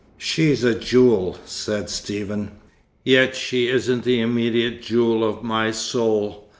"She's 0.17 0.63
a 0.63 0.73
jewel," 0.73 1.37
said 1.45 1.87
Stephen. 1.91 2.53
"Yet 3.03 3.35
she 3.35 3.67
isn't 3.67 4.03
the 4.03 4.19
immediate 4.19 4.81
jewel 4.81 5.23
of 5.23 5.43
my 5.43 5.69
soul. 5.69 6.47